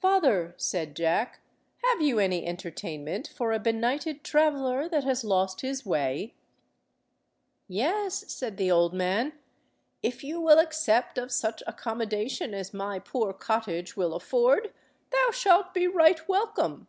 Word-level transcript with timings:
"Father," 0.00 0.54
said 0.56 0.96
Jack, 0.96 1.40
"have 1.84 2.00
you 2.00 2.18
any 2.18 2.46
entertainment 2.46 3.28
for 3.28 3.52
a 3.52 3.58
benighted 3.58 4.24
traveller 4.24 4.88
that 4.88 5.04
has 5.04 5.22
lost 5.22 5.60
his 5.60 5.84
way?" 5.84 6.32
"Yes," 7.68 8.24
said 8.32 8.56
the 8.56 8.70
old 8.70 8.94
man, 8.94 9.34
"if 10.02 10.24
you 10.24 10.40
will 10.40 10.58
accept 10.58 11.18
of 11.18 11.30
such 11.30 11.62
accommodation 11.66 12.54
as 12.54 12.72
my 12.72 12.98
poor 12.98 13.34
cottage 13.34 13.98
will 13.98 14.14
afford, 14.14 14.72
thou 15.12 15.30
shalt 15.30 15.74
be 15.74 15.86
right 15.86 16.26
welcome." 16.26 16.88